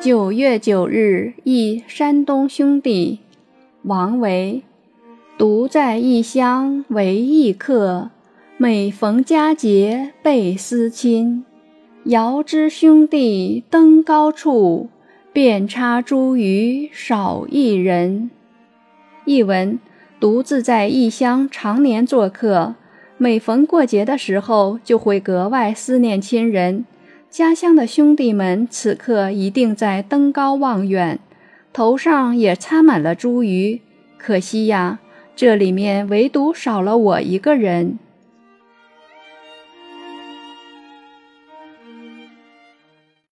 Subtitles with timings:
[0.00, 3.18] 九月九日，忆山东兄弟
[3.82, 4.62] 王维。
[5.36, 8.08] 独在异乡为异客，
[8.56, 11.44] 每逢佳节倍思亲。
[12.04, 14.88] 遥知兄弟登高处，
[15.34, 18.30] 遍插茱萸少一人。
[19.26, 19.78] 译文：
[20.18, 22.74] 独自在异乡常年做客，
[23.18, 26.86] 每逢过节的时候，就会格外思念亲人。
[27.30, 31.20] 家乡的兄弟们此刻一定在登高望远，
[31.72, 33.78] 头上也插满了茱萸。
[34.18, 34.98] 可惜呀，
[35.36, 38.00] 这里面唯独少了我一个人。